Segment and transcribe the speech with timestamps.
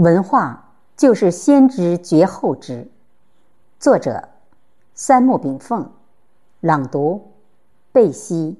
[0.00, 2.88] 文化就是先知绝后知。
[3.78, 4.30] 作者：
[4.94, 5.86] 三木炳凤。
[6.60, 7.20] 朗读：
[7.92, 8.56] 贝西。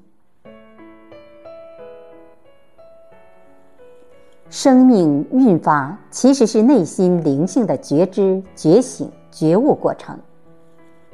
[4.51, 10.15] 生命运发其实是内心灵性的觉知、觉醒、觉悟过程。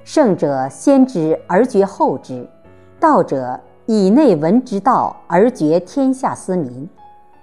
[0.03, 2.45] 圣者先知而觉后知，
[2.99, 6.89] 道者以内闻之道而觉天下思民。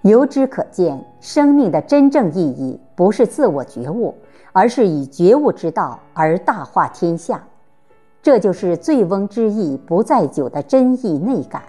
[0.04, 4.14] 由之可见，生命的真正意义不是自我觉悟，
[4.52, 7.42] 而是以觉悟之道而大化天下。
[8.22, 11.62] 这就是醉翁之意不在酒的真意内感。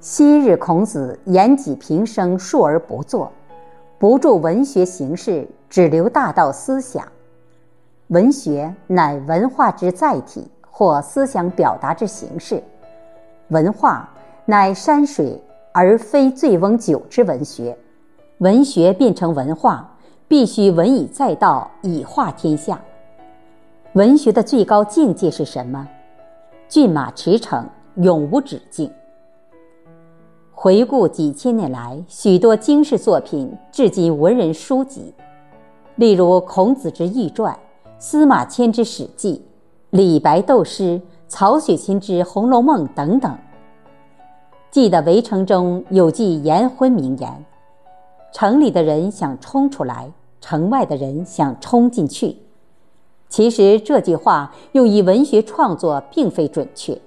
[0.00, 3.30] 昔日孔子言己平生述而不作，
[3.96, 7.06] 不著文学形式，只留大道思想。
[8.08, 12.60] 文学乃文化之载体，或思想表达之形式。
[13.50, 14.12] 文化
[14.46, 15.40] 乃山水。
[15.78, 17.76] 而非醉翁酒之文学，
[18.38, 19.94] 文学变成文化，
[20.26, 22.80] 必须文以载道，以化天下。
[23.92, 25.86] 文学的最高境界是什么？
[26.66, 27.62] 骏马驰骋，
[27.96, 28.90] 永无止境。
[30.50, 35.12] 回顾几千年来许多经世作品，至今文人书籍，
[35.96, 37.54] 例如孔子之易传、
[37.98, 39.44] 司马迁之史记、
[39.90, 43.36] 李白斗诗、曹雪芹之《红楼梦》等等。
[44.76, 47.44] 记得《围城》中有句颜昏名言
[48.30, 52.36] ：“城里的人想冲出来，城外的人想冲进去。”
[53.30, 57.00] 其实这句话用于文学创作并非准确。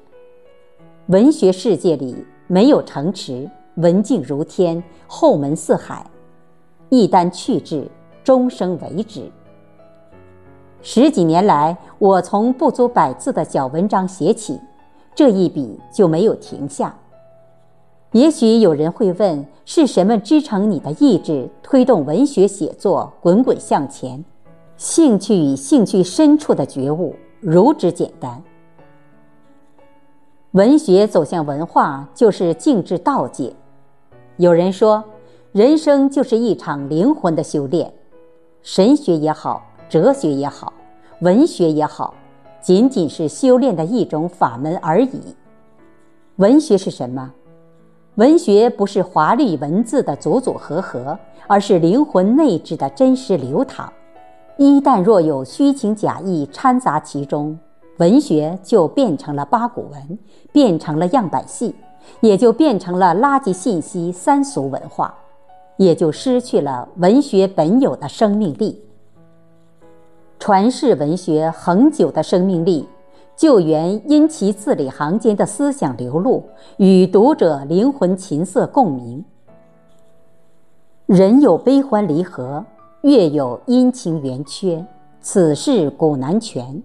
[1.09, 6.03] 文学世界里没有城池，文静如天，后门似海，
[6.89, 7.87] 一旦去之，
[8.23, 9.31] 终生为之。
[10.81, 14.59] 十几年来，我从不足百字的小文章写起，
[15.13, 16.91] 这一笔就没有停下。
[18.13, 24.25] 也许有人会问：是什么支撑你的意志，推动文学写作滚滚向前？
[24.77, 28.41] 兴趣与兴趣深处的觉悟，如之简单。
[30.53, 33.53] 文学走向文化，就是静至道界。
[34.37, 35.03] 有人说，
[35.51, 37.93] 人生就是一场灵魂的修炼。
[38.63, 40.73] 神学也好，哲学也好，
[41.21, 42.15] 文学也好，
[42.59, 45.35] 仅仅是修炼的一种法门而已。
[46.37, 47.31] 文学是什么？
[48.19, 53.93] 文学不是华丽文字的组组合合，而是灵魂内质的真实流淌。
[54.57, 57.57] 一旦若有虚情假意掺杂其中，
[57.97, 60.19] 文学就变成了八股文，
[60.51, 61.73] 变成了样板戏，
[62.19, 65.13] 也就变成了垃圾信息、三俗文化，
[65.77, 68.83] 也就失去了文学本有的生命力。
[70.39, 72.85] 传世文学恒久的生命力。
[73.39, 76.43] 救援因其字里行间的思想流露，
[76.75, 79.23] 与读者灵魂琴瑟共鸣。
[81.05, 82.65] 人有悲欢离合，
[83.03, 84.85] 月有阴晴圆缺，
[85.21, 86.83] 此事古难全。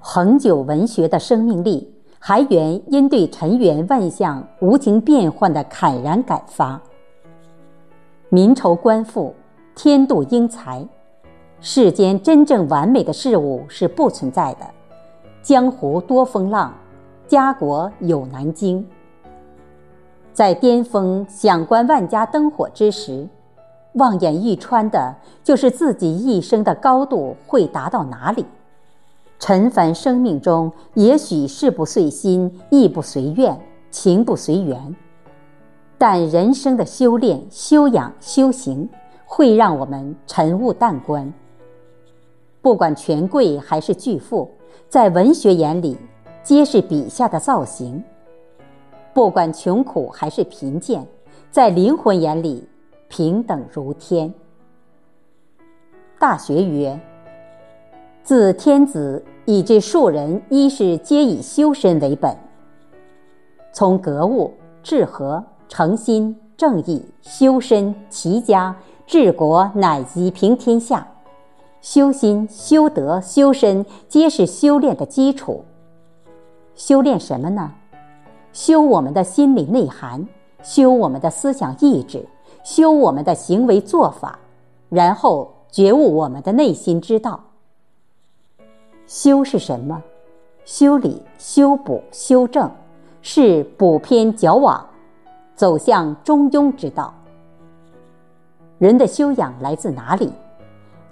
[0.00, 6.78] 恒久文学的生命力，还源因对尘缘万象无情变幻的慨然感发。
[8.28, 9.32] 民愁官复，
[9.74, 10.86] 天妒英才，
[11.58, 14.73] 世间真正完美的事物是不存在的。
[15.44, 16.72] 江湖多风浪，
[17.28, 18.82] 家国有难经。
[20.32, 23.28] 在巅峰享观万家灯火之时，
[23.92, 28.46] 望眼欲穿的就是自己一生的高度会达到哪里。
[29.38, 33.54] 尘凡生命中，也许事不遂心，意不随愿，
[33.90, 34.96] 情不随缘，
[35.98, 38.88] 但人生的修炼、修养、修行，
[39.26, 41.30] 会让我们晨雾淡观。
[42.62, 44.50] 不管权贵还是巨富。
[44.88, 45.96] 在文学眼里，
[46.42, 48.02] 皆是笔下的造型。
[49.12, 51.06] 不管穷苦还是贫贱，
[51.50, 52.68] 在灵魂眼里，
[53.08, 54.32] 平等如天。
[56.18, 56.98] 大学曰
[58.24, 62.36] ：“自天子以至庶人，一是皆以修身为本。
[63.72, 64.52] 从格物、
[64.82, 68.74] 治和、诚心、正义、修身、齐家、
[69.06, 71.06] 治国，乃及平天下。”
[71.84, 75.66] 修心、修德、修身，皆是修炼的基础。
[76.74, 77.74] 修炼什么呢？
[78.54, 80.26] 修我们的心理内涵，
[80.62, 82.26] 修我们的思想意志，
[82.62, 84.38] 修我们的行为做法，
[84.88, 87.38] 然后觉悟我们的内心之道。
[89.06, 90.02] 修是什么？
[90.64, 92.70] 修理、修补、修正，
[93.20, 94.86] 是补偏矫枉，
[95.54, 97.12] 走向中庸之道。
[98.78, 100.32] 人的修养来自哪里？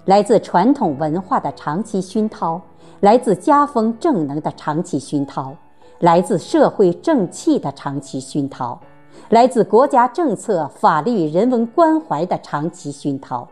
[0.05, 2.59] 来自传统文化的长期熏陶，
[2.99, 5.55] 来自家风正能的长期熏陶，
[5.99, 8.77] 来自社会正气的长期熏陶，
[9.29, 13.47] 来自国家政策、法律、人文关怀的长期熏陶。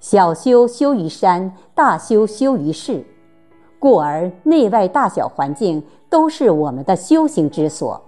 [0.00, 3.04] 小修修于山，大修修于世，
[3.78, 5.80] 故而内外大小环境
[6.10, 8.02] 都是我们的修行之所。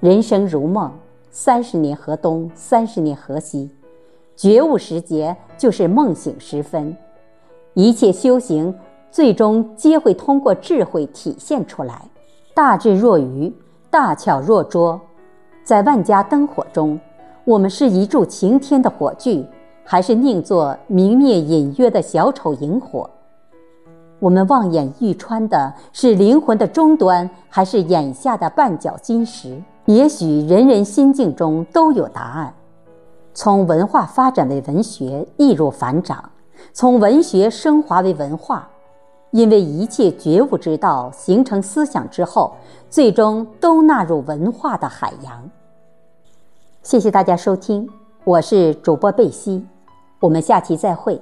[0.00, 0.90] 人生如梦，
[1.30, 3.70] 三十年河东，三十年河西，
[4.36, 6.96] 觉悟时节就是梦醒时分。
[7.74, 8.74] 一切修行
[9.10, 12.02] 最终皆会通过智慧体现出来。
[12.54, 13.52] 大智若愚，
[13.90, 15.00] 大巧若拙，
[15.64, 16.98] 在万家灯火中，
[17.44, 19.44] 我们是一柱擎天的火炬。
[19.86, 23.10] 还是宁做明灭隐约的小丑萤火？
[24.18, 29.62] 我们望眼欲穿的是灵魂的终端，还是眼下的绊脚金石？
[29.84, 32.54] 也许人人心境中都有答案。
[33.34, 36.18] 从文化发展为文学，易如反掌；
[36.72, 38.68] 从文学升华为文化，
[39.32, 42.54] 因为一切觉悟之道形成思想之后，
[42.88, 45.50] 最终都纳入文化的海洋。
[46.84, 47.88] 谢谢大家收听，
[48.22, 49.66] 我是主播贝西。
[50.20, 51.20] 我们下期再会。